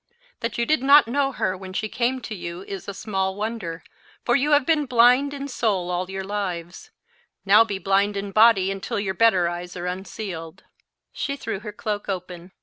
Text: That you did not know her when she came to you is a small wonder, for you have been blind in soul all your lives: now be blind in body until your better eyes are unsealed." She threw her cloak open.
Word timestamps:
That 0.39 0.57
you 0.57 0.65
did 0.65 0.81
not 0.81 1.07
know 1.07 1.31
her 1.31 1.55
when 1.55 1.73
she 1.73 1.87
came 1.87 2.21
to 2.21 2.33
you 2.33 2.63
is 2.63 2.87
a 2.87 2.93
small 2.95 3.35
wonder, 3.35 3.83
for 4.25 4.35
you 4.35 4.53
have 4.53 4.65
been 4.65 4.87
blind 4.87 5.31
in 5.31 5.47
soul 5.47 5.91
all 5.91 6.09
your 6.09 6.23
lives: 6.23 6.89
now 7.45 7.63
be 7.63 7.77
blind 7.77 8.17
in 8.17 8.31
body 8.31 8.71
until 8.71 8.99
your 8.99 9.13
better 9.13 9.47
eyes 9.47 9.77
are 9.77 9.85
unsealed." 9.85 10.63
She 11.13 11.35
threw 11.35 11.59
her 11.59 11.71
cloak 11.71 12.09
open. 12.09 12.51